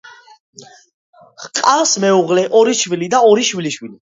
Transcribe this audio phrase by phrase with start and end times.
[1.45, 3.97] ჰყავს მეუღლე ორი შვილი და ორი შვილიშვილი.